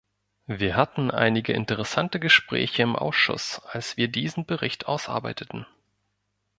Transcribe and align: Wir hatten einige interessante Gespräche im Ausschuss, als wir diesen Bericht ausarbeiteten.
Wir 0.47 0.77
hatten 0.77 1.11
einige 1.11 1.53
interessante 1.53 2.19
Gespräche 2.19 2.81
im 2.81 2.95
Ausschuss, 2.95 3.61
als 3.65 3.97
wir 3.97 4.07
diesen 4.07 4.47
Bericht 4.47 4.87
ausarbeiteten. 4.87 5.67